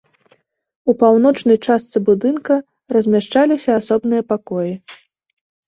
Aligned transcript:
У 0.93 0.95
паўночнай 1.03 1.57
частцы 1.67 1.97
будынка 2.09 2.53
размяшчаліся 2.95 3.69
асобныя 3.83 4.21
пакоі. 4.33 4.73